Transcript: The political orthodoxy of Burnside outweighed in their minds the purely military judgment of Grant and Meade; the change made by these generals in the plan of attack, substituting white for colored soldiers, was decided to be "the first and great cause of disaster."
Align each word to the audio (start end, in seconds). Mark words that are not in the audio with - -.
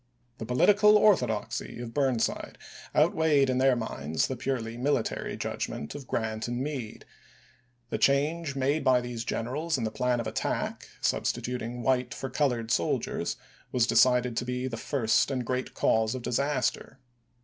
The 0.39 0.47
political 0.47 0.97
orthodoxy 0.97 1.79
of 1.79 1.93
Burnside 1.93 2.57
outweighed 2.95 3.51
in 3.51 3.59
their 3.59 3.75
minds 3.75 4.25
the 4.25 4.35
purely 4.35 4.75
military 4.75 5.37
judgment 5.37 5.93
of 5.93 6.07
Grant 6.07 6.47
and 6.47 6.59
Meade; 6.59 7.05
the 7.91 7.99
change 7.99 8.55
made 8.55 8.83
by 8.83 8.99
these 8.99 9.23
generals 9.23 9.77
in 9.77 9.83
the 9.83 9.91
plan 9.91 10.19
of 10.19 10.25
attack, 10.25 10.89
substituting 11.01 11.83
white 11.83 12.15
for 12.15 12.31
colored 12.31 12.71
soldiers, 12.71 13.35
was 13.71 13.85
decided 13.85 14.35
to 14.37 14.43
be 14.45 14.67
"the 14.67 14.75
first 14.75 15.29
and 15.29 15.45
great 15.45 15.75
cause 15.75 16.15
of 16.15 16.23
disaster." 16.23 16.97